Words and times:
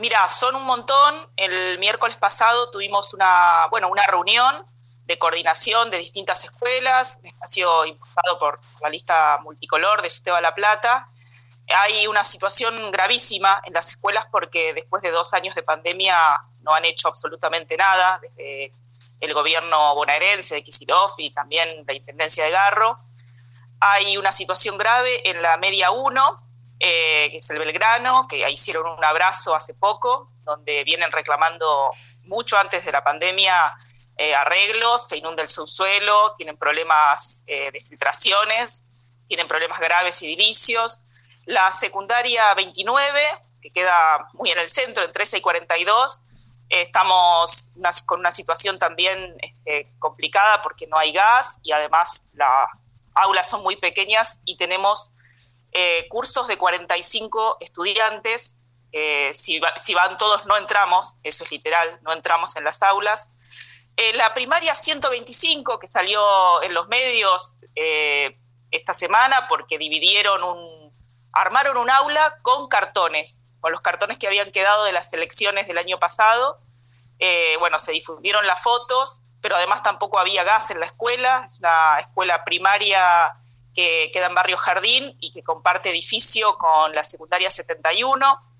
Mira, 0.00 0.26
son 0.30 0.54
un 0.56 0.64
montón. 0.64 1.14
El 1.36 1.78
miércoles 1.78 2.16
pasado 2.16 2.70
tuvimos 2.70 3.12
una, 3.12 3.66
bueno, 3.70 3.90
una 3.90 4.02
reunión 4.04 4.64
de 5.04 5.18
coordinación 5.18 5.90
de 5.90 5.98
distintas 5.98 6.42
escuelas, 6.42 7.18
un 7.20 7.26
espacio 7.28 7.84
impulsado 7.84 8.38
por 8.38 8.60
la 8.80 8.88
lista 8.88 9.38
multicolor 9.42 10.00
de 10.00 10.08
Susteba 10.08 10.40
La 10.40 10.54
Plata. 10.54 11.06
Hay 11.76 12.06
una 12.06 12.24
situación 12.24 12.90
gravísima 12.90 13.60
en 13.66 13.74
las 13.74 13.90
escuelas 13.90 14.24
porque 14.32 14.72
después 14.72 15.02
de 15.02 15.10
dos 15.10 15.34
años 15.34 15.54
de 15.54 15.62
pandemia 15.62 16.16
no 16.60 16.72
han 16.72 16.86
hecho 16.86 17.08
absolutamente 17.08 17.76
nada, 17.76 18.18
desde 18.22 18.70
el 19.20 19.34
gobierno 19.34 19.94
bonaerense 19.94 20.54
de 20.54 20.62
Kicillof 20.62 21.12
y 21.18 21.30
también 21.30 21.84
la 21.86 21.92
Intendencia 21.92 22.42
de 22.42 22.52
Garro. 22.52 22.98
Hay 23.80 24.16
una 24.16 24.32
situación 24.32 24.78
grave 24.78 25.28
en 25.28 25.42
la 25.42 25.58
media 25.58 25.90
1, 25.90 26.49
eh, 26.82 27.28
que 27.30 27.36
es 27.36 27.50
el 27.50 27.58
Belgrano, 27.58 28.26
que 28.26 28.48
hicieron 28.50 28.90
un 28.90 29.04
abrazo 29.04 29.54
hace 29.54 29.74
poco, 29.74 30.32
donde 30.44 30.82
vienen 30.82 31.12
reclamando 31.12 31.92
mucho 32.24 32.56
antes 32.56 32.86
de 32.86 32.92
la 32.92 33.04
pandemia 33.04 33.76
eh, 34.16 34.34
arreglos, 34.34 35.08
se 35.08 35.18
inunda 35.18 35.42
el 35.42 35.50
subsuelo, 35.50 36.32
tienen 36.34 36.56
problemas 36.56 37.44
eh, 37.46 37.70
de 37.70 37.80
filtraciones, 37.80 38.88
tienen 39.28 39.46
problemas 39.46 39.78
graves 39.78 40.22
y 40.22 40.26
edilicios. 40.32 41.06
La 41.44 41.70
secundaria 41.70 42.54
29, 42.54 43.20
que 43.60 43.70
queda 43.70 44.28
muy 44.32 44.50
en 44.50 44.58
el 44.58 44.68
centro, 44.68 45.04
en 45.04 45.12
13 45.12 45.38
y 45.38 45.40
42, 45.42 46.24
estamos 46.70 47.72
con 48.06 48.20
una 48.20 48.30
situación 48.30 48.78
también 48.78 49.36
este, 49.42 49.92
complicada 49.98 50.62
porque 50.62 50.86
no 50.86 50.96
hay 50.96 51.12
gas 51.12 51.60
y 51.62 51.72
además 51.72 52.28
las 52.34 53.00
aulas 53.14 53.50
son 53.50 53.62
muy 53.62 53.76
pequeñas 53.76 54.40
y 54.46 54.56
tenemos 54.56 55.14
eh, 55.72 56.06
cursos 56.08 56.46
de 56.48 56.58
45 56.58 57.58
estudiantes. 57.60 58.58
si, 59.32 59.60
si, 59.76 59.94
van 59.94 60.16
todos 60.16 60.44
no 60.46 60.56
entramos, 60.56 61.18
eso 61.22 61.44
es 61.44 61.52
literal, 61.52 62.00
no 62.02 62.12
entramos 62.12 62.56
en 62.56 62.64
las 62.64 62.82
aulas. 62.82 63.34
Eh, 63.96 64.14
la 64.14 64.32
primaria 64.32 64.74
125, 64.74 65.78
que 65.78 65.86
salió 65.86 66.62
en 66.62 66.72
los 66.72 66.88
medios 66.88 67.58
eh, 67.74 68.38
esta 68.70 68.94
semana 68.94 69.46
porque 69.46 69.76
dividieron 69.76 70.42
un, 70.42 70.90
armaron 71.34 71.76
un 71.76 71.90
aula 71.90 72.38
con 72.40 72.66
cartones, 72.68 73.50
con 73.60 73.72
los 73.72 73.82
cartones 73.82 74.16
que 74.16 74.26
habían 74.26 74.52
quedado 74.52 74.84
de 74.84 74.92
las 74.92 75.12
elecciones 75.12 75.66
del 75.66 75.76
año 75.76 75.98
pasado. 75.98 76.58
Eh, 77.18 77.56
bueno, 77.58 77.78
se 77.78 77.92
difundieron 77.92 78.46
las 78.46 78.62
fotos, 78.62 79.24
pero 79.42 79.56
además 79.56 79.82
tampoco 79.82 80.18
había 80.18 80.44
gas 80.44 80.70
en 80.70 80.80
la 80.80 80.86
escuela. 80.86 81.42
Es 81.44 81.58
una 81.58 82.00
escuela 82.00 82.42
primaria 82.44 83.34
que 83.80 84.10
queda 84.12 84.26
en 84.26 84.34
Barrio 84.34 84.56
Jardín 84.56 85.16
y 85.20 85.30
que 85.30 85.42
comparte 85.42 85.90
edificio 85.90 86.56
con 86.58 86.94
la 86.94 87.04
secundaria 87.04 87.50
71 87.50 88.50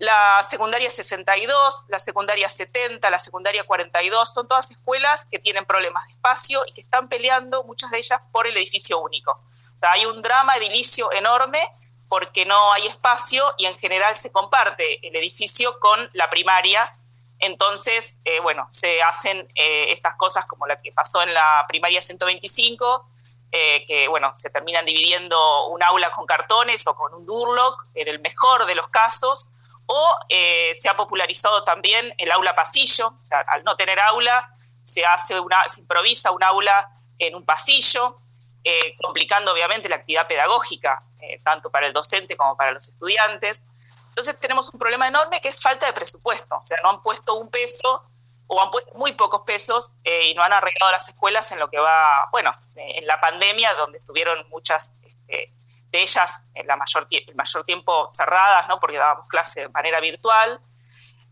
la 0.00 0.42
secundaria 0.42 0.90
62, 0.90 1.86
la 1.90 1.98
secundaria 1.98 2.48
70, 2.48 3.10
la 3.10 3.18
secundaria 3.18 3.64
42, 3.64 4.32
son 4.32 4.48
todas 4.48 4.70
escuelas 4.70 5.26
que 5.30 5.38
tienen 5.38 5.66
problemas 5.66 6.06
de 6.06 6.14
espacio 6.14 6.64
y 6.66 6.72
que 6.72 6.80
están 6.80 7.10
peleando, 7.10 7.64
muchas 7.64 7.90
de 7.90 7.98
ellas, 7.98 8.18
por 8.32 8.46
el 8.46 8.56
edificio 8.56 8.98
único. 8.98 9.32
O 9.32 9.76
sea, 9.76 9.92
hay 9.92 10.06
un 10.06 10.22
drama 10.22 10.56
edilicio 10.56 11.12
enorme 11.12 11.60
porque 12.08 12.46
no 12.46 12.72
hay 12.72 12.86
espacio 12.86 13.44
y 13.58 13.66
en 13.66 13.74
general 13.74 14.16
se 14.16 14.32
comparte 14.32 15.06
el 15.06 15.14
edificio 15.16 15.78
con 15.80 16.08
la 16.14 16.30
primaria. 16.30 16.96
Entonces, 17.38 18.20
eh, 18.24 18.40
bueno, 18.40 18.64
se 18.70 19.02
hacen 19.02 19.46
eh, 19.54 19.92
estas 19.92 20.16
cosas 20.16 20.46
como 20.46 20.66
la 20.66 20.80
que 20.80 20.92
pasó 20.92 21.22
en 21.22 21.34
la 21.34 21.66
primaria 21.68 22.00
125, 22.00 23.06
eh, 23.52 23.84
que, 23.86 24.08
bueno, 24.08 24.30
se 24.32 24.50
terminan 24.50 24.84
dividiendo 24.84 25.66
un 25.68 25.82
aula 25.82 26.10
con 26.12 26.26
cartones 26.26 26.86
o 26.86 26.94
con 26.94 27.14
un 27.14 27.26
durlock, 27.26 27.84
en 27.94 28.08
el 28.08 28.20
mejor 28.20 28.66
de 28.66 28.74
los 28.74 28.88
casos, 28.88 29.52
o 29.86 30.14
eh, 30.28 30.70
se 30.72 30.88
ha 30.88 30.96
popularizado 30.96 31.64
también 31.64 32.14
el 32.16 32.30
aula 32.30 32.54
pasillo, 32.54 33.08
o 33.08 33.24
sea, 33.24 33.40
al 33.48 33.64
no 33.64 33.74
tener 33.74 33.98
aula, 34.00 34.54
se, 34.82 35.04
hace 35.04 35.40
una, 35.40 35.66
se 35.66 35.80
improvisa 35.80 36.30
un 36.30 36.44
aula 36.44 36.88
en 37.18 37.34
un 37.34 37.44
pasillo, 37.44 38.18
eh, 38.62 38.96
complicando 39.02 39.52
obviamente 39.52 39.88
la 39.88 39.96
actividad 39.96 40.28
pedagógica, 40.28 41.02
eh, 41.20 41.40
tanto 41.42 41.70
para 41.70 41.86
el 41.86 41.92
docente 41.92 42.36
como 42.36 42.56
para 42.56 42.70
los 42.70 42.88
estudiantes. 42.88 43.66
Entonces 44.10 44.38
tenemos 44.38 44.70
un 44.72 44.78
problema 44.78 45.08
enorme 45.08 45.40
que 45.40 45.48
es 45.48 45.60
falta 45.60 45.86
de 45.86 45.92
presupuesto, 45.92 46.56
o 46.56 46.64
sea, 46.64 46.78
no 46.82 46.90
han 46.90 47.02
puesto 47.02 47.34
un 47.34 47.50
peso 47.50 48.04
o 48.52 48.60
han 48.60 48.70
puesto 48.72 48.92
muy 48.94 49.12
pocos 49.12 49.42
pesos 49.42 50.00
y 50.04 50.34
no 50.34 50.42
han 50.42 50.52
arreglado 50.52 50.90
las 50.90 51.08
escuelas 51.08 51.52
en 51.52 51.60
lo 51.60 51.70
que 51.70 51.78
va, 51.78 52.28
bueno, 52.32 52.52
en 52.74 53.06
la 53.06 53.20
pandemia, 53.20 53.72
donde 53.74 53.98
estuvieron 53.98 54.48
muchas 54.48 54.98
este, 55.02 55.52
de 55.92 56.02
ellas 56.02 56.48
en 56.54 56.66
la 56.66 56.76
mayor, 56.76 57.06
el 57.10 57.34
mayor 57.36 57.64
tiempo 57.64 58.08
cerradas, 58.10 58.66
¿no? 58.66 58.80
porque 58.80 58.98
dábamos 58.98 59.28
clase 59.28 59.60
de 59.62 59.68
manera 59.68 60.00
virtual. 60.00 60.60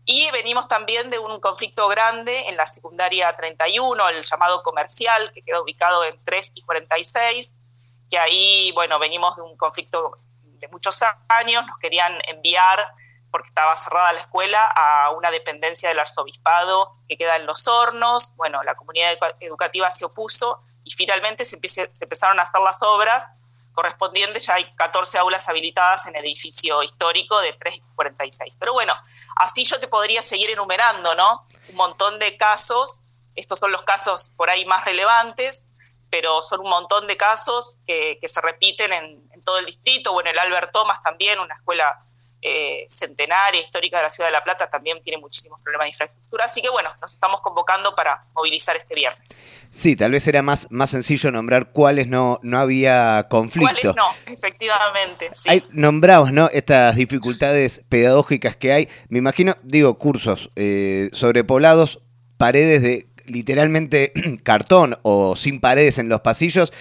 Y 0.05 0.31
venimos 0.31 0.69
también 0.69 1.09
de 1.09 1.19
un 1.19 1.41
conflicto 1.41 1.89
grande 1.89 2.47
en 2.47 2.55
la 2.55 2.65
secundaria 2.65 3.35
31, 3.35 4.09
el 4.09 4.23
llamado 4.23 4.63
comercial, 4.63 5.33
que 5.33 5.41
queda 5.41 5.61
ubicado 5.61 6.05
en 6.05 6.23
3 6.23 6.53
y 6.55 6.61
46. 6.61 7.61
Y 8.09 8.15
ahí, 8.15 8.71
bueno, 8.71 8.97
venimos 8.97 9.35
de 9.35 9.41
un 9.41 9.57
conflicto 9.57 10.17
de 10.41 10.67
muchos 10.69 11.03
años, 11.27 11.67
nos 11.67 11.77
querían 11.79 12.17
enviar, 12.27 12.93
porque 13.31 13.47
estaba 13.47 13.75
cerrada 13.75 14.13
la 14.13 14.19
escuela, 14.19 14.65
a 14.75 15.11
una 15.11 15.31
dependencia 15.31 15.89
del 15.89 15.99
arzobispado 15.99 16.95
que 17.07 17.17
queda 17.17 17.35
en 17.35 17.45
Los 17.45 17.67
Hornos. 17.67 18.35
Bueno, 18.37 18.63
la 18.63 18.75
comunidad 18.75 19.17
educativa 19.39 19.89
se 19.91 20.05
opuso 20.05 20.61
y 20.83 20.91
finalmente 20.91 21.43
se, 21.43 21.57
empezaron 22.01 22.39
a 22.39 22.43
hacer 22.43 22.61
las 22.61 22.81
obras 22.81 23.31
correspondiente, 23.73 24.39
ya 24.39 24.55
hay 24.55 24.73
14 24.75 25.19
aulas 25.19 25.47
habilitadas 25.47 26.07
en 26.07 26.15
el 26.15 26.25
edificio 26.25 26.83
histórico 26.83 27.39
de 27.41 27.53
346. 27.53 28.55
Pero 28.59 28.73
bueno, 28.73 28.93
así 29.37 29.63
yo 29.63 29.79
te 29.79 29.87
podría 29.87 30.21
seguir 30.21 30.49
enumerando, 30.49 31.15
¿no? 31.15 31.47
Un 31.69 31.75
montón 31.75 32.19
de 32.19 32.35
casos, 32.35 33.05
estos 33.35 33.59
son 33.59 33.71
los 33.71 33.83
casos 33.83 34.33
por 34.35 34.49
ahí 34.49 34.65
más 34.65 34.83
relevantes, 34.83 35.69
pero 36.09 36.41
son 36.41 36.61
un 36.61 36.69
montón 36.69 37.07
de 37.07 37.15
casos 37.15 37.81
que, 37.85 38.19
se 38.21 38.41
repiten 38.41 38.91
en, 38.91 39.29
en, 39.31 39.43
todo 39.43 39.59
el 39.59 39.65
distrito, 39.65 40.11
o 40.11 40.19
en 40.19 40.27
el 40.27 40.39
Albert 40.39 40.71
Thomas 40.73 41.01
también, 41.01 41.39
una 41.39 41.55
escuela 41.55 42.03
eh, 42.41 42.85
centenaria, 42.87 43.59
histórica 43.59 43.97
de 43.97 44.03
la 44.03 44.09
ciudad 44.09 44.29
de 44.29 44.33
La 44.33 44.43
Plata, 44.43 44.67
también 44.67 45.01
tiene 45.01 45.19
muchísimos 45.19 45.61
problemas 45.61 45.85
de 45.85 45.89
infraestructura. 45.89 46.45
Así 46.45 46.61
que 46.61 46.69
bueno, 46.69 46.89
nos 47.01 47.13
estamos 47.13 47.41
convocando 47.41 47.93
para 47.95 48.23
movilizar 48.33 48.77
este 48.77 48.95
viernes. 48.95 49.41
Sí, 49.71 49.95
tal 49.95 50.11
vez 50.11 50.27
era 50.27 50.41
más, 50.41 50.67
más 50.69 50.89
sencillo 50.89 51.31
nombrar 51.31 51.71
cuáles 51.71 52.07
no, 52.07 52.39
no 52.41 52.59
había 52.59 53.27
conflicto. 53.29 53.93
Cuáles 53.93 53.95
no, 53.95 54.33
efectivamente. 54.33 55.29
Sí. 55.33 55.49
Hay, 55.49 55.63
nombrados, 55.71 56.31
¿no? 56.31 56.49
Estas 56.51 56.95
dificultades 56.95 57.81
pedagógicas 57.89 58.55
que 58.55 58.71
hay. 58.71 58.89
Me 59.09 59.19
imagino, 59.19 59.55
digo, 59.63 59.97
cursos 59.97 60.49
eh, 60.55 61.09
sobrepoblados, 61.13 62.01
paredes 62.37 62.81
de 62.81 63.09
literalmente 63.25 64.13
cartón 64.43 64.95
o 65.01 65.35
sin 65.35 65.59
paredes 65.59 65.97
en 65.97 66.09
los 66.09 66.21
pasillos. 66.21 66.71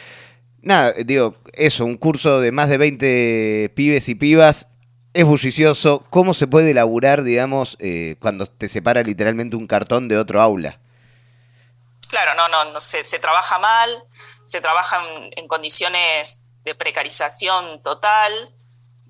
Nada, 0.61 0.93
digo, 0.93 1.35
eso, 1.53 1.85
un 1.85 1.97
curso 1.97 2.41
de 2.41 2.53
más 2.53 2.69
de 2.69 2.79
20 2.79 3.73
pibes 3.75 4.09
y 4.09 4.15
pibas 4.15 4.69
es 5.15 5.25
bullicioso. 5.25 6.03
¿Cómo 6.11 6.35
se 6.35 6.47
puede 6.47 6.71
elaborar, 6.71 7.23
digamos, 7.23 7.77
eh, 7.81 8.17
cuando 8.21 8.47
te 8.47 8.69
separa 8.69 9.03
literalmente 9.03 9.57
un 9.57 9.67
cartón 9.67 10.09
de 10.09 10.19
otro 10.19 10.41
aula? 10.41 10.79
Claro, 12.09 12.35
no, 12.35 12.49
no, 12.49 12.73
no 12.73 12.81
se, 12.81 13.05
se 13.05 13.19
trabaja 13.19 13.59
mal, 13.59 14.05
se 14.45 14.61
trabaja 14.61 15.03
en, 15.37 15.49
condiciones 15.49 16.49
de 16.65 16.75
precarización 16.75 17.83
total. 17.83 18.55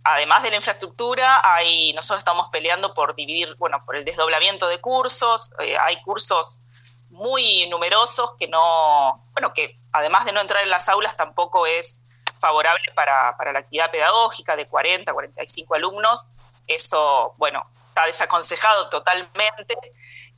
Además 0.04 0.42
de 0.42 0.50
la 0.50 0.56
infraestructura, 0.56 1.40
hay, 1.44 1.92
nosotros 1.92 2.20
estamos 2.20 2.48
peleando 2.50 2.94
por 2.94 3.14
dividir, 3.14 3.54
bueno, 3.56 3.78
por 3.84 3.96
el 3.96 4.04
desdoblamiento 4.04 4.66
de 4.68 4.80
cursos. 4.80 5.52
Eh, 5.60 5.76
hay 5.78 6.00
cursos 6.02 6.64
muy 7.10 7.66
numerosos 7.68 8.32
que 8.38 8.48
no, 8.48 9.28
bueno, 9.32 9.52
que 9.52 9.76
además 9.92 10.24
de 10.24 10.32
no 10.32 10.40
entrar 10.40 10.64
en 10.64 10.70
las 10.70 10.88
aulas 10.88 11.16
tampoco 11.16 11.66
es 11.66 12.07
favorable 12.40 12.92
para, 12.94 13.34
la 13.52 13.58
actividad 13.58 13.90
pedagógica 13.90 14.56
de 14.56 14.66
40, 14.66 15.12
45 15.12 15.74
alumnos. 15.74 16.30
Eso, 16.66 17.34
bueno, 17.36 17.62
está 17.88 18.06
desaconsejado 18.06 18.88
totalmente. 18.88 19.74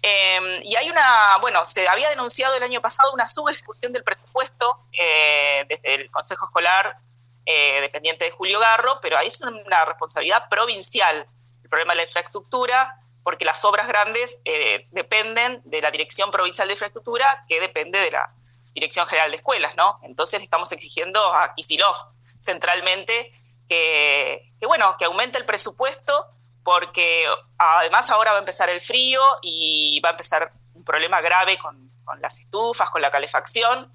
Em, 0.03 0.63
y 0.63 0.77
hay 0.77 0.89
una, 0.91 1.39
bueno, 1.41 1.65
se 1.65 1.87
había 1.89 2.09
denunciado 2.09 2.55
el 2.55 2.63
año 2.63 2.81
pasado 2.81 3.13
una 3.13 3.27
subejecución 3.27 3.93
del 3.93 4.03
presupuesto 4.03 4.77
eh, 4.93 5.67
desde 5.69 5.95
el 5.95 6.11
Consejo 6.11 6.47
Escolar 6.47 6.97
eh, 7.47 7.81
dependiente 7.81 8.25
de 8.25 8.31
Julio 8.31 8.61
Garro, 8.61 9.01
pero 9.01 9.19
ahí 9.19 9.27
es 9.27 9.41
una 9.43 9.85
responsabilidad 9.85 10.49
provincial 10.49 11.27
el 11.63 11.69
problema 11.69 11.93
de 11.93 11.99
la 11.99 12.05
infraestructura, 12.05 12.97
porque 13.23 13.45
las 13.45 13.65
obras 13.65 13.87
grandes 13.87 14.43
eh, 14.45 14.87
dependen 14.91 15.61
de 15.65 15.81
la 15.81 15.91
Dirección 15.91 16.31
Provincial 16.31 16.69
de 16.69 16.75
Infraestructura, 16.75 17.45
que 17.49 17.61
depende 17.61 17.99
de 17.99 18.11
la 18.11 18.33
Dirección 18.75 19.07
General 19.07 19.31
de 19.31 19.37
Escuelas, 19.37 19.77
¿no? 19.77 19.99
Entonces 20.03 20.43
estamos 20.43 20.73
exigiendo 20.73 21.23
a 21.35 21.55
Kisilov 21.55 21.97
centralmente 22.39 23.33
que, 23.69 24.51
bueno, 24.67 24.97
que 24.99 25.05
aumente 25.05 25.39
el 25.39 25.47
presupuesto 25.47 26.29
porque 26.65 27.25
además 27.59 28.11
ahora 28.11 28.33
va 28.33 28.39
a 28.39 28.41
empezar 28.41 28.69
el 28.69 28.81
frío 28.81 29.23
y 29.43 30.01
va 30.05 30.11
a 30.11 30.13
empezar 30.13 30.53
un 30.75 30.85
problema 30.85 31.21
grave 31.21 31.57
con, 31.59 31.89
las 32.21 32.41
estufas, 32.41 32.91
con 32.91 33.01
la 33.01 33.11
calefacción. 33.11 33.93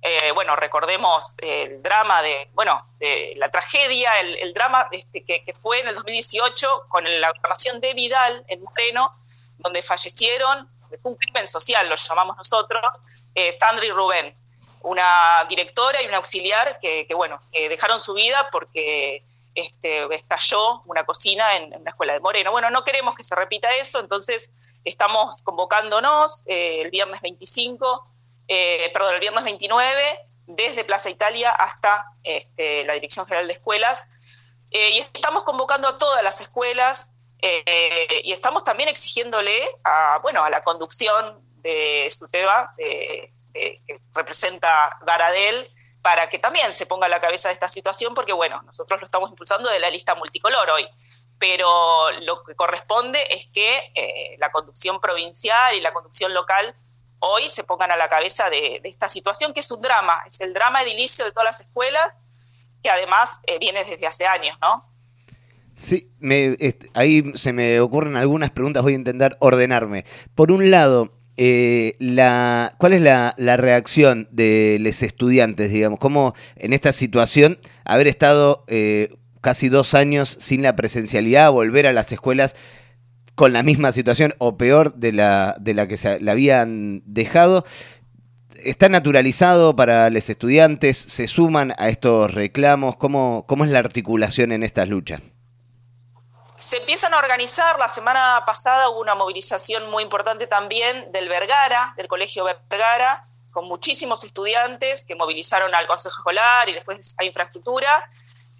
Eh, 0.00 0.30
bueno, 0.32 0.54
recordemos 0.54 1.36
el 1.40 1.82
drama 1.82 2.22
de, 2.22 2.48
bueno, 2.54 2.88
la 3.36 3.50
tragedia, 3.50 4.10
el, 4.20 4.54
drama 4.54 4.88
este, 4.92 5.24
que, 5.24 5.42
fue 5.56 5.80
en 5.80 5.88
el 5.88 5.96
2018 5.96 6.86
con 6.88 7.04
la 7.20 7.32
grabación 7.32 7.80
de 7.80 7.92
Vidal 7.94 8.44
en 8.46 8.62
Moreno, 8.62 9.12
donde 9.58 9.82
fallecieron, 9.82 10.70
fue 10.98 11.12
un 11.12 11.18
crimen 11.18 11.46
social, 11.46 11.88
lo 11.88 11.96
llamamos 11.96 12.36
nosotros, 12.36 13.02
eh, 13.36 13.52
Sandra 13.52 13.84
y 13.84 13.90
Rubén, 13.90 14.34
una 14.80 15.44
directora 15.46 16.02
y 16.02 16.06
una 16.06 16.16
auxiliar 16.16 16.78
que, 16.80 17.06
bueno, 17.14 17.38
que 17.52 17.68
dejaron 17.68 18.00
su 18.00 18.14
vida 18.14 18.48
porque 18.50 19.22
este, 19.54 20.06
estalló 20.14 20.80
una 20.86 21.04
cocina 21.04 21.56
en, 21.56 21.74
una 21.74 21.90
escuela 21.90 22.14
de 22.14 22.20
Moreno. 22.20 22.50
Bueno, 22.50 22.70
no 22.70 22.82
queremos 22.82 23.14
que 23.14 23.24
se 23.24 23.34
repita 23.34 23.68
eso, 23.76 24.00
entonces 24.00 24.56
estamos 24.84 25.42
convocándonos 25.42 26.44
eh, 26.46 26.80
el 26.82 26.90
viernes 26.90 27.20
25, 27.20 28.08
eh, 28.48 28.90
perdón, 28.94 29.14
el 29.14 29.20
viernes 29.20 29.44
29, 29.44 30.02
desde 30.46 30.84
Plaza 30.84 31.10
Italia 31.10 31.50
hasta 31.50 32.06
este, 32.22 32.84
la 32.84 32.94
Dirección 32.94 33.26
General 33.26 33.46
de 33.46 33.52
Escuelas. 33.52 34.08
Y 34.70 34.98
estamos 34.98 35.44
convocando 35.44 35.88
a 35.88 35.96
todas 35.96 36.22
las 36.22 36.40
escuelas 36.40 37.18
y 38.22 38.32
estamos 38.32 38.62
también 38.64 38.88
exigiéndole 38.88 39.66
a, 39.84 40.18
bueno, 40.22 40.44
a 40.44 40.50
la 40.50 40.62
conducción 40.64 41.45
de 41.66 42.08
SUTEBA, 42.10 42.74
que 42.76 43.98
representa 44.14 44.98
Garadel, 45.06 45.70
para 46.06 46.28
que 46.28 46.38
también 46.38 46.72
se 46.72 46.86
ponga 46.86 47.06
a 47.06 47.08
la 47.08 47.18
cabeza 47.18 47.48
de 47.48 47.54
esta 47.54 47.66
situación, 47.68 48.14
porque 48.14 48.32
bueno, 48.32 48.62
nosotros 48.62 49.00
lo 49.00 49.06
estamos 49.06 49.28
impulsando 49.28 49.68
de 49.68 49.80
la 49.80 49.90
lista 49.90 50.14
multicolor 50.14 50.70
hoy, 50.70 50.86
pero 51.36 52.12
lo 52.20 52.44
que 52.44 52.54
corresponde 52.54 53.18
es 53.30 53.48
que 53.52 53.90
eh, 53.92 54.36
la 54.38 54.52
conducción 54.52 55.00
provincial 55.00 55.74
y 55.74 55.80
la 55.80 55.92
conducción 55.92 56.32
local 56.32 56.76
hoy 57.18 57.48
se 57.48 57.64
pongan 57.64 57.90
a 57.90 57.96
la 57.96 58.08
cabeza 58.08 58.48
de, 58.50 58.80
esta 58.84 59.08
situación, 59.08 59.52
que 59.52 59.58
es 59.58 59.70
un 59.72 59.80
drama, 59.80 60.22
es 60.24 60.40
el 60.40 60.54
drama 60.54 60.80
edilicio 60.82 61.24
de 61.24 61.32
todas 61.32 61.46
las 61.46 61.60
escuelas, 61.60 62.22
que 62.84 62.88
además 62.88 63.42
eh, 63.48 63.58
viene 63.58 63.82
desde 63.82 64.06
hace 64.06 64.26
años, 64.26 64.56
¿no? 64.60 64.88
Sí, 65.76 66.08
ahí 66.94 67.32
se 67.34 67.52
me 67.52 67.80
ocurren 67.80 68.16
algunas 68.16 68.52
preguntas, 68.52 68.84
voy 68.84 68.92
a 68.92 68.96
intentar 68.96 69.36
ordenarme. 69.40 70.04
Por 70.36 70.52
un 70.52 70.70
lado, 70.70 71.15
eh, 71.36 71.96
¿cuál 72.78 72.92
es 72.92 73.02
la, 73.02 73.34
reacción 73.36 74.28
de 74.30 74.78
los 74.80 75.02
estudiantes, 75.02 75.70
digamos? 75.70 75.98
¿Cómo 75.98 76.34
en 76.56 76.72
esta 76.72 76.92
situación 76.92 77.58
haber 77.84 78.08
estado 78.08 78.64
eh, 78.68 79.14
casi 79.40 79.68
dos 79.68 79.94
años 79.94 80.36
sin 80.40 80.62
la 80.62 80.76
presencialidad, 80.76 81.50
volver 81.50 81.86
a 81.86 81.92
las 81.92 82.10
escuelas 82.12 82.56
con 83.34 83.52
la 83.52 83.62
misma 83.62 83.92
situación 83.92 84.34
o 84.38 84.56
peor 84.56 84.94
de 84.94 85.12
la, 85.12 85.56
de 85.60 85.74
la 85.74 85.86
que 85.86 85.96
se 85.96 86.20
la 86.20 86.32
habían 86.32 87.02
dejado? 87.04 87.64
¿Está 88.64 88.88
naturalizado 88.88 89.76
para 89.76 90.08
los 90.10 90.28
estudiantes? 90.30 90.96
¿Se 90.96 91.28
suman 91.28 91.74
a 91.78 91.90
estos 91.90 92.32
reclamos? 92.34 92.96
¿Cómo, 92.96 93.44
cómo 93.46 93.64
es 93.64 93.70
la 93.70 93.78
articulación 93.78 94.52
en 94.52 94.62
estas 94.62 94.88
luchas? 94.88 95.20
Se 96.58 96.78
empiezan 96.78 97.12
a 97.14 97.18
organizar, 97.18 97.78
la 97.78 97.88
semana 97.88 98.42
pasada 98.46 98.88
hubo 98.88 99.00
una 99.00 99.14
movilización 99.14 99.88
muy 99.90 100.02
importante 100.02 100.46
también 100.46 101.10
del 101.12 101.28
Vergara, 101.28 101.94
del 101.96 102.08
Colegio 102.08 102.44
Vergara, 102.44 103.24
con 103.50 103.66
muchísimos 103.66 104.24
estudiantes 104.24 105.04
que 105.06 105.14
movilizaron 105.14 105.74
al 105.74 105.86
Consejo 105.86 106.18
Escolar 106.18 106.68
y 106.68 106.72
después 106.72 107.16
a 107.18 107.24
infraestructura. 107.24 108.10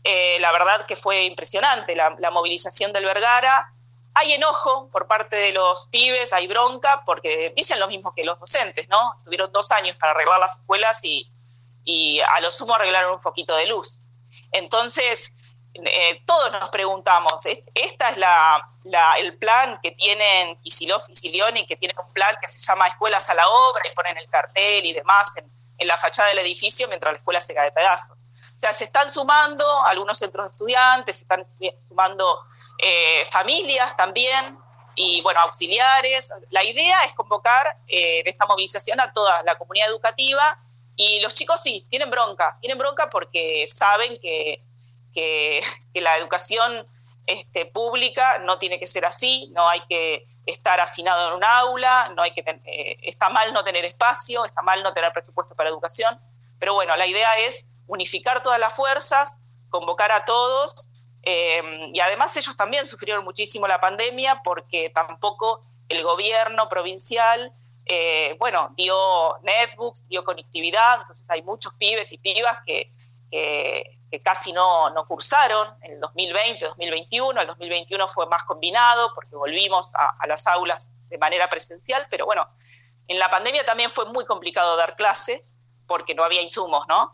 Eh, 0.04 0.38
la 0.40 0.52
verdad 0.52 0.87
que 0.87 0.96
fue 0.96 1.25
impresionante 1.25 1.94
la, 1.94 2.31
movilización 2.31 2.93
del 2.93 3.04
Vergara. 3.04 3.72
Hay 4.14 4.32
enojo 4.32 4.88
por 4.90 5.06
parte 5.06 5.37
de 5.37 5.52
los 5.52 5.88
pibes, 5.88 6.32
hay 6.32 6.46
bronca, 6.46 7.02
porque 7.04 7.52
dicen 7.54 7.78
lo 7.78 7.88
mismo 7.88 8.14
que 8.14 8.25
los 8.25 8.38
docentes, 8.40 8.88
¿no? 8.88 9.12
Estuvieron 9.16 9.52
dos 9.52 9.70
años 9.72 9.96
para 9.96 10.12
arreglar 10.12 10.40
las 10.40 10.60
escuelas 10.60 11.04
y, 11.04 11.31
y 11.84 12.20
a 12.20 12.40
lo 12.40 12.50
sumo 12.50 12.75
arreglaron 12.75 13.12
un 13.12 13.20
foquito 13.20 13.54
de 13.56 13.66
luz. 13.66 14.06
Entonces, 14.52 15.34
eh, 15.84 16.23
todos 16.25 16.52
nos 16.52 16.70
preguntamos, 16.70 17.44
¿esta 17.75 18.08
es 18.08 18.20
el 19.19 19.37
plan 19.37 19.78
que 19.82 19.93
tienen 19.93 20.56
Kisilov 20.61 21.02
y 21.08 21.14
Silioni, 21.14 21.67
que 21.67 21.76
tienen 21.76 21.96
un 21.99 22.12
plan 22.12 22.34
que 22.40 22.49
se 22.49 22.58
llama 22.58 22.88
Escuelas 22.88 23.28
a 23.31 23.34
la 23.34 23.49
Obra 23.49 23.82
y 23.87 23.94
ponen 23.94 24.17
el 24.17 24.28
cartel 24.28 24.84
y 24.84 24.93
demás 24.93 25.34
en, 25.37 25.50
la 25.87 25.99
fachada 25.99 26.28
del 26.31 26.38
edificio 26.38 26.88
mientras 26.88 27.12
la 27.12 27.19
escuela 27.19 27.40
se 27.40 27.55
cae 27.55 27.67
de 27.67 27.73
pedazos? 27.73 28.26
O 28.55 28.58
sea, 28.58 28.73
se 28.73 28.84
están 28.84 29.11
sumando 29.11 29.64
algunos 29.84 30.19
centros 30.19 30.46
de 30.46 30.49
estudiantes, 30.49 31.17
se 31.17 31.23
están 31.23 31.44
sumando 31.79 32.40
eh, 32.79 33.25
familias 33.26 33.94
también 33.96 34.58
y, 34.94 35.20
bueno, 35.20 35.40
auxiliares. 35.40 36.32
La 36.50 36.64
idea 36.64 37.05
es 37.05 37.12
convocar 37.12 37.76
eh, 37.87 38.22
esta 38.25 38.46
movilización 38.46 39.00
a 39.00 39.12
toda 39.12 39.43
la 39.43 39.56
comunidad 39.58 39.88
educativa 39.88 40.58
y 40.96 41.20
los 41.20 41.34
chicos 41.34 41.61
sí, 41.61 41.87
tienen 41.90 42.11
bronca, 42.11 42.56
tienen 42.61 42.79
bronca 42.79 43.11
porque 43.11 43.67
saben 43.67 44.19
que 44.19 44.62
que, 45.17 45.63
la 45.95 46.19
educación 46.19 46.87
este, 47.27 47.65
pública 47.65 48.39
no 48.39 48.59
tiene 48.59 48.79
que 48.79 48.87
ser 48.87 49.07
así, 49.07 49.51
no 49.55 49.67
hay 49.67 49.81
que 49.89 50.27
estar 50.45 50.79
hacinado 50.79 51.29
en 51.29 51.35
un 51.35 51.45
aula, 51.45 52.13
no 52.15 52.23
hay 52.23 52.33
que 52.33 52.45
eh, 52.47 52.99
está 53.03 53.31
mal 53.31 53.53
no 53.53 53.65
tener 53.65 53.85
espacio, 53.85 54.45
está 54.45 54.63
mal 54.63 54.83
no 54.83 54.93
tener 54.93 55.13
presupuesto 55.13 55.57
para 55.57 55.71
educación, 55.71 56.21
pero 56.61 56.75
bueno, 56.75 56.95
la 56.97 57.07
idea 57.07 57.35
es 57.39 57.79
unificar 57.87 58.43
todas 58.43 58.61
las 58.61 58.75
fuerzas, 58.75 59.47
convocar 59.71 60.13
a 60.13 60.25
todos, 60.27 60.93
em, 61.23 61.95
y 61.95 62.01
además 62.01 62.37
ellos 62.37 62.57
también 62.57 62.87
sufrieron 62.87 63.25
muchísimo 63.25 63.67
la 63.67 63.81
pandemia 63.81 64.43
porque 64.45 64.91
tampoco 64.91 65.65
el 65.89 66.03
gobierno 66.03 66.69
provincial, 66.69 67.53
eh, 67.87 68.37
bueno, 68.39 68.71
dio 68.77 69.39
netbooks, 69.43 70.09
dio 70.09 70.25
conectividad, 70.25 70.99
entonces 70.99 71.29
hay 71.31 71.43
muchos 71.43 71.73
pibes 71.75 72.13
y 72.13 72.19
pibas 72.19 72.59
que, 72.67 72.91
que 73.31 73.84
casi 74.23 74.52
no, 74.52 74.90
no, 74.90 75.05
cursaron 75.06 75.69
en 75.82 75.93
el 75.93 76.00
2020, 76.00 76.64
2021. 76.67 77.40
El 77.40 77.46
2021 77.46 78.08
fue 78.08 78.26
más 78.26 78.44
combinado 78.44 79.12
porque 79.14 79.37
volvimos 79.37 79.94
a, 79.96 80.26
las 80.26 80.46
aulas 80.46 80.96
de 81.08 81.19
manera 81.19 81.49
presencial, 81.49 82.06
pero 82.11 82.26
bueno, 82.26 82.49
en 83.08 83.19
la 83.19 83.31
pandemia 83.31 83.64
también 83.64 83.90
fue 83.90 84.06
muy 84.06 84.25
complicado 84.25 84.76
dar 84.76 84.96
clase 84.96 85.43
porque 85.87 86.14
no 86.14 86.25
había 86.25 86.43
insumos, 86.43 86.87
¿no? 86.88 87.12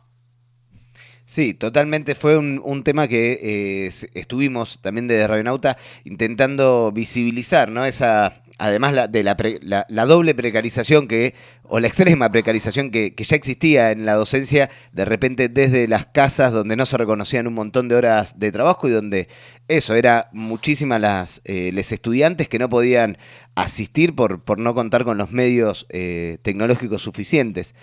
Sí, 1.25 1.55
totalmente 1.55 2.15
fue 2.15 2.37
un, 2.37 2.85
tema 2.85 3.09
que 3.09 3.87
eh, 3.87 3.93
estuvimos 4.15 4.81
también 4.83 5.07
de 5.09 5.27
Radionauta 5.27 5.79
intentando 6.05 6.91
visibilizar, 6.93 7.71
¿no? 7.71 7.85
Esa, 7.85 8.42
además 8.63 9.11
de 9.11 9.25
la, 9.25 10.07
doble 10.07 10.37
precarización 10.37 11.09
que, 11.09 11.35
o 11.65 11.81
la 11.81 11.89
extrema 11.89 12.29
precarización 12.31 12.93
que, 12.93 13.13
ya 13.19 13.35
existía 13.35 13.91
en 13.91 14.07
la 14.07 14.15
docencia, 14.15 14.71
de 14.93 15.05
repente 15.05 15.49
desde 15.49 15.89
las 15.89 16.07
casas 16.07 16.53
donde 16.53 16.77
no 16.77 16.87
se 16.87 16.97
reconocían 16.97 17.49
un 17.49 17.55
montón 17.55 17.89
de 17.89 17.97
horas 17.97 18.39
de 18.39 18.53
trabajo 18.53 18.89
y 18.89 18.93
donde 18.93 19.27
eso, 19.67 19.97
era 19.97 20.31
muchísimas 20.33 21.01
las 21.01 21.41
eh, 21.45 21.73
estudiantes 21.77 22.49
que 22.49 22.61
no 22.61 22.69
podían 22.69 23.19
asistir 23.57 24.15
por, 24.15 24.45
por 24.45 24.61
no 24.61 24.77
contar 24.77 25.03
con 25.03 25.19
los 25.19 25.33
medios 25.33 25.87
eh, 25.89 26.39
tecnológicos 26.43 27.03
suficientes. 27.03 27.75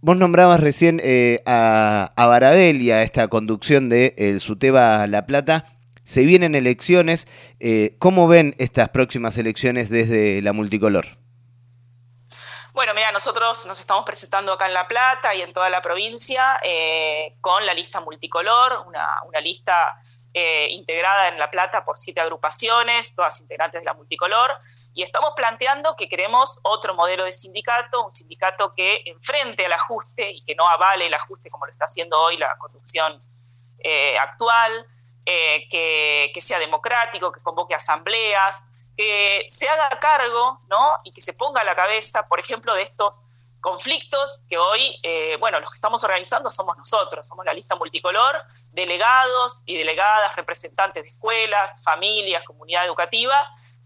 Vos 0.00 0.16
nombrabas 0.16 0.60
recién 0.60 1.00
eh, 1.02 1.40
a, 1.46 2.12
a 2.14 2.26
Baradel 2.26 2.80
y 2.80 2.92
a 2.92 3.02
esta 3.02 3.26
conducción 3.26 3.88
de 3.88 4.14
el 4.16 4.38
Suteba 4.38 5.04
La 5.08 5.26
Plata 5.26 5.81
se 6.04 6.22
vienen 6.22 6.54
elecciones. 6.54 7.28
Eh, 7.60 7.96
¿Cómo 7.98 8.28
ven 8.28 8.54
estas 8.58 8.88
próximas 8.90 9.36
elecciones 9.38 9.90
desde 9.90 10.42
la 10.42 10.52
multicolor? 10.52 11.18
Bueno, 12.72 12.94
mira, 12.94 13.12
nosotros 13.12 13.66
nos 13.66 13.78
estamos 13.80 14.06
presentando 14.06 14.54
acá 14.54 14.66
en 14.66 14.72
La 14.72 14.88
Plata 14.88 15.34
y 15.34 15.42
en 15.42 15.52
toda 15.52 15.68
la 15.68 15.82
provincia 15.82 16.58
eh, 16.62 17.36
con 17.42 17.64
la 17.66 17.74
lista 17.74 18.00
multicolor, 18.00 18.86
una, 18.86 19.40
lista 19.42 20.00
eh, 20.32 20.68
integrada 20.70 21.28
en 21.28 21.38
La 21.38 21.50
Plata 21.50 21.84
por 21.84 21.98
siete 21.98 22.22
agrupaciones, 22.22 23.14
todas 23.14 23.42
integrantes 23.42 23.82
de 23.82 23.86
la 23.86 23.94
multicolor, 23.94 24.58
y 24.94 25.02
estamos 25.02 25.34
planteando 25.36 25.96
que 25.96 26.08
queremos 26.08 26.60
otro 26.64 26.94
modelo 26.94 27.24
de 27.24 27.32
sindicato, 27.32 28.04
un 28.04 28.10
sindicato 28.12 28.74
que 28.74 29.02
enfrente 29.04 29.66
al 29.66 29.72
ajuste 29.74 30.30
y 30.30 30.42
que 30.44 30.54
no 30.54 30.66
avale 30.66 31.06
el 31.06 31.14
ajuste 31.14 31.50
como 31.50 31.66
lo 31.66 31.72
está 31.72 31.84
haciendo 31.84 32.18
hoy 32.18 32.38
la 32.38 32.56
conducción 32.56 33.22
actual, 34.20 34.86
eh, 35.24 35.68
que, 35.70 36.40
sea 36.40 36.58
democrático, 36.58 37.30
que 37.30 37.40
convoque 37.40 37.74
asambleas, 37.74 38.68
que 38.96 39.44
se 39.48 39.68
haga 39.68 39.88
cargo 40.00 40.60
¿no? 40.68 41.00
y 41.04 41.12
que 41.12 41.20
se 41.20 41.34
ponga 41.34 41.60
a 41.60 41.64
la 41.64 41.76
cabeza, 41.76 42.26
por 42.28 42.40
ejemplo, 42.40 42.74
de 42.74 42.82
estos 42.82 43.14
conflictos 43.60 44.44
que 44.48 44.58
hoy, 44.58 44.98
eh, 45.04 45.36
bueno, 45.38 45.60
los 45.60 45.70
que 45.70 45.76
estamos 45.76 46.02
organizando 46.02 46.50
somos 46.50 46.76
nosotros, 46.76 47.26
somos 47.26 47.46
la 47.46 47.54
lista 47.54 47.76
multicolor, 47.76 48.42
delegados 48.72 49.62
y 49.66 49.76
delegadas, 49.76 50.34
representantes 50.34 51.04
de 51.04 51.10
escuelas, 51.10 51.82
familias, 51.84 52.42
comunidad 52.44 52.84
educativa, 52.84 53.34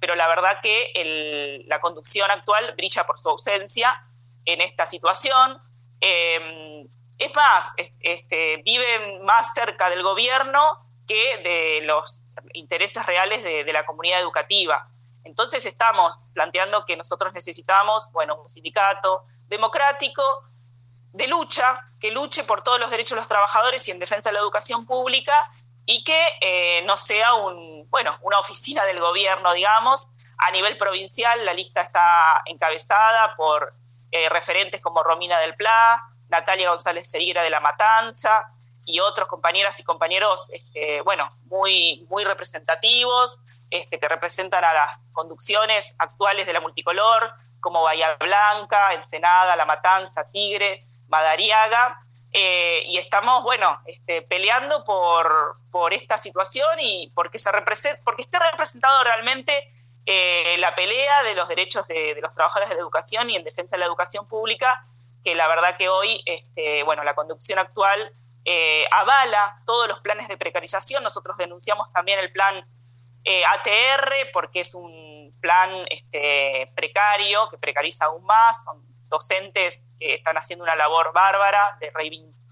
pero 0.01 0.15
la 0.15 0.29
verdad 0.29 0.61
que 0.63 1.65
la 1.67 1.81
conducción 1.81 2.31
actual 2.31 2.75
brilla 2.77 3.05
por 3.05 3.23
su 3.23 3.29
ausencia 3.29 4.03
en 4.47 4.63
esta 4.63 4.87
situación. 4.87 5.61
Eh, 6.01 6.87
es 7.19 7.35
más, 7.35 7.75
este, 8.01 8.63
viven 8.65 9.23
más 9.25 9.55
cerca 9.55 9.91
del 9.91 10.03
gobierno 10.03 10.86
que 11.07 11.39
de 11.39 11.87
los 11.87 12.29
intereses 12.53 13.07
reales 13.07 13.43
de, 13.43 13.73
la 13.73 13.87
comunidad 13.87 14.21
educativa. 14.21 14.89
Entonces 15.25 15.67
estamos 15.67 16.21
planteando 16.35 16.85
que 16.85 16.97
nosotros 16.97 17.33
necesitamos, 17.33 18.11
bueno, 18.13 18.41
un 18.41 18.49
sindicato 18.49 19.25
democrático, 19.49 20.23
de 21.13 21.29
lucha, 21.29 21.81
que 22.01 22.11
luche 22.11 22.45
por 22.45 22.63
todos 22.63 22.79
los 22.79 22.91
derechos 22.91 23.13
de 23.13 23.21
los 23.21 23.29
trabajadores 23.29 23.87
y 23.89 23.91
en 23.91 23.99
defensa 23.99 24.29
de 24.29 24.35
la 24.35 24.41
educación 24.41 24.87
pública 24.87 25.51
y 25.87 26.05
que 26.05 26.21
eh, 26.41 26.83
no 26.85 26.97
sea 26.97 27.35
un, 27.35 27.89
bueno, 27.91 28.19
una 28.23 28.39
oficina 28.39 28.85
del 28.85 29.01
gobierno, 29.01 29.53
digamos. 29.55 30.17
A 30.39 30.51
nivel 30.51 30.77
provincial, 30.77 31.45
la 31.47 31.55
lista 31.55 31.81
está 31.81 32.43
encabezada 32.45 33.35
por 33.37 33.73
eh, 34.11 34.29
referentes 34.29 34.83
como 34.83 35.03
Romina 35.03 35.39
del 35.39 35.55
Pla, 35.55 36.03
Natalia 36.29 36.69
González 36.69 37.09
Seguira 37.09 37.43
de 37.43 37.51
La 37.51 37.61
Matanza 37.61 38.53
y 38.87 39.01
otros 39.01 39.29
compañeras 39.29 39.79
y 39.81 39.85
compañeros, 39.85 40.51
este, 40.53 41.03
bueno, 41.03 41.37
muy, 41.45 42.07
muy 42.09 42.25
representativos, 42.25 43.43
este, 43.69 43.99
que 43.99 44.09
representan 44.09 44.65
a 44.65 44.73
las 44.73 45.11
conducciones 45.13 45.97
actuales 45.99 46.47
de 46.47 46.53
la 46.53 46.61
multicolor, 46.61 47.35
como 47.61 47.83
Bahía 47.83 48.17
Blanca, 48.21 48.95
Ensenada, 48.95 49.57
La 49.57 49.67
Matanza, 49.67 50.25
Tigre, 50.31 50.85
Madariaga, 51.09 52.01
eh, 52.33 52.85
y 52.87 52.99
estamos, 52.99 53.43
bueno, 53.43 53.81
este, 53.87 54.23
peleando 54.23 54.85
por, 54.85 55.57
por, 55.71 55.93
esta 55.93 56.17
situación 56.17 56.69
y 56.81 57.11
porque, 57.15 57.39
se 57.39 57.51
porque 58.05 58.23
esté 58.23 58.39
representado 58.39 59.03
realmente 59.03 59.53
eh, 60.05 60.55
la 60.59 60.75
pelea 60.75 61.23
de 61.25 61.35
los 61.35 61.49
derechos 61.49 61.89
de, 61.89 62.17
los 62.21 62.35
trabajadores 62.35 62.69
de 62.69 62.77
la 62.77 62.83
educación 62.83 63.31
y 63.31 63.37
en 63.37 63.43
defensa 63.43 63.77
de 63.77 63.81
la 63.81 63.87
educación 63.87 64.29
pública, 64.29 64.85
que 65.25 65.35
la 65.35 65.49
verdad 65.49 65.77
que 65.77 65.89
hoy, 65.89 66.23
este, 66.27 66.85
bueno, 66.85 67.03
la 67.03 67.15
conducción 67.15 67.59
actual 67.59 68.13
eh, 68.47 68.87
avala 68.91 69.61
todos 69.67 69.89
los 69.89 70.01
planes 70.01 70.29
de 70.29 70.39
precarización. 70.39 71.03
Nosotros 71.03 71.37
denunciamos 71.37 71.93
también 71.93 72.19
el 72.21 72.33
plan 72.33 72.67
ATR 73.27 74.31
porque 74.33 74.61
es 74.61 74.75
un 74.75 75.37
plan 75.41 75.85
este, 75.91 76.71
precario 76.77 77.49
que 77.51 77.59
precariza 77.59 78.07
aún 78.07 78.25
más, 78.25 78.65
son 78.65 78.87
docentes 79.09 79.91
que 79.99 80.15
están 80.15 80.37
haciendo 80.37 80.65
una 80.65 80.77
labor 80.77 81.13
bárbara 81.13 81.77
de 81.81 81.93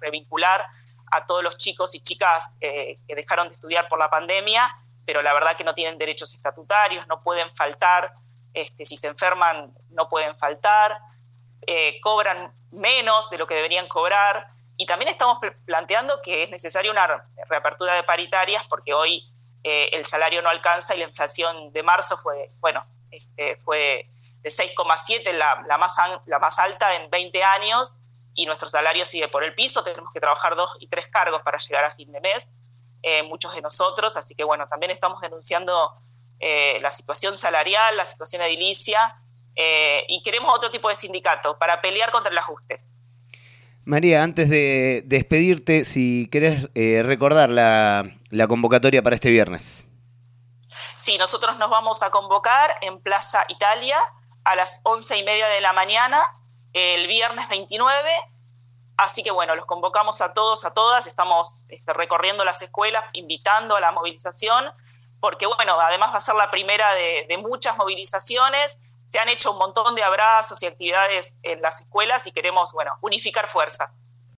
revincular 0.00 0.64
a 1.10 1.26
todos 1.26 1.42
los 1.42 1.56
chicos 1.56 1.94
y 1.94 2.02
chicas 2.02 2.58
eh, 2.60 2.98
que 3.06 3.14
dejaron 3.14 3.48
de 3.48 3.54
estudiar 3.54 3.88
por 3.88 3.98
la 3.98 4.10
pandemia, 4.10 4.68
pero 5.04 5.22
la 5.22 5.32
verdad 5.32 5.56
que 5.56 5.64
no 5.64 5.74
tienen 5.74 5.98
derechos 5.98 6.34
estatutarios, 6.34 7.08
no 7.08 7.22
pueden 7.22 7.52
faltar, 7.52 8.12
este, 8.52 8.84
si 8.84 8.96
se 8.96 9.08
enferman 9.08 9.74
no 9.90 10.08
pueden 10.08 10.36
faltar, 10.36 10.98
eh, 11.66 12.00
cobran 12.00 12.52
menos 12.70 13.30
de 13.30 13.38
lo 13.38 13.46
que 13.46 13.54
deberían 13.54 13.88
cobrar. 13.88 14.48
Y 14.76 14.86
también 14.86 15.08
estamos 15.08 15.38
planteando 15.64 16.20
que 16.22 16.42
es 16.42 16.50
necesaria 16.50 16.90
una 16.90 17.28
reapertura 17.48 17.94
de 17.94 18.02
paritarias 18.02 18.64
porque 18.68 18.92
hoy 18.92 19.30
eh, 19.62 19.90
el 19.92 20.04
salario 20.04 20.42
no 20.42 20.50
alcanza 20.50 20.94
y 20.94 20.98
la 20.98 21.04
inflación 21.04 21.72
de 21.72 21.82
marzo 21.82 22.18
fue, 22.18 22.48
bueno, 22.60 22.84
este, 23.10 23.56
fue 23.56 24.10
de 24.40 24.50
6,7, 24.50 25.32
la, 25.32 25.64
la, 25.66 25.78
más, 25.78 25.96
la 26.26 26.38
más 26.38 26.58
alta 26.58 26.94
en 26.96 27.08
20 27.08 27.42
años, 27.42 28.02
y 28.34 28.44
nuestro 28.44 28.68
salario 28.68 29.06
sigue 29.06 29.28
por 29.28 29.42
el 29.42 29.54
piso, 29.54 29.82
tenemos 29.82 30.12
que 30.12 30.20
trabajar 30.20 30.54
dos 30.54 30.74
y 30.80 30.88
tres 30.88 31.08
cargos 31.08 31.40
para 31.42 31.56
llegar 31.56 31.84
a 31.84 31.90
fin 31.90 32.12
de 32.12 32.20
mes, 32.20 32.56
eh, 33.02 33.22
muchos 33.22 33.54
de 33.54 33.62
nosotros, 33.62 34.18
así 34.18 34.34
que 34.34 34.44
bueno, 34.44 34.68
también 34.68 34.90
estamos 34.90 35.20
denunciando 35.22 35.92
eh, 36.40 36.78
la 36.82 36.92
situación 36.92 37.32
salarial, 37.32 37.96
la 37.96 38.04
situación 38.04 38.42
edilicia, 38.42 39.18
y 40.08 40.20
queremos 40.24 40.52
otro 40.52 40.68
tipo 40.68 40.88
de 40.88 40.96
sindicato 40.96 41.56
para 41.58 41.80
pelear 41.80 42.10
contra 42.10 42.32
el 42.32 42.38
ajuste. 42.38 42.82
María, 43.86 44.22
antes 44.22 44.48
de 44.48 45.02
despedirte, 45.04 45.84
si 45.84 46.26
querés 46.30 46.68
recordar 46.74 47.50
la, 47.50 48.48
convocatoria 48.48 49.02
para 49.02 49.16
este 49.16 49.30
viernes. 49.30 49.84
Sí, 50.94 51.18
nosotros 51.18 51.58
nos 51.58 51.68
vamos 51.68 52.02
a 52.02 52.10
convocar 52.10 52.70
en 52.80 52.98
Plaza 53.00 53.44
Italia 53.48 53.96
a 54.44 54.56
las 54.56 54.80
once 54.84 55.18
y 55.18 55.24
media 55.24 55.46
de 55.48 55.60
la 55.60 55.72
mañana, 55.74 56.18
el 56.72 57.06
viernes 57.08 57.48
29. 57.48 57.92
Así 58.96 59.22
que 59.22 59.30
bueno, 59.30 59.54
los 59.54 59.66
convocamos 59.66 60.22
a 60.22 60.32
todos, 60.32 60.64
a 60.64 60.72
todas, 60.72 61.06
estamos 61.06 61.66
este, 61.68 61.92
recorriendo 61.92 62.44
las 62.44 62.62
escuelas, 62.62 63.04
invitando 63.12 63.76
a 63.76 63.80
la 63.80 63.92
movilización, 63.92 64.72
porque 65.20 65.46
bueno, 65.46 65.78
además 65.78 66.10
va 66.12 66.16
a 66.16 66.20
ser 66.20 66.36
la 66.36 66.50
primera 66.50 66.86
de 66.94 67.36
muchas 67.38 67.76
movilizaciones, 67.76 68.80
se 69.14 69.20
han 69.20 69.28
hecho 69.28 69.52
un 69.52 69.58
montón 69.58 69.94
de 69.94 70.02
abrazos 70.02 70.60
y 70.64 70.66
actividades 70.66 71.38
en 71.44 71.62
las 71.62 71.82
escuelas 71.82 72.26
y 72.26 72.32
queremos, 72.32 72.72
bueno, 72.72 72.90
unificar 73.00 73.46
fuerzas. 73.46 74.08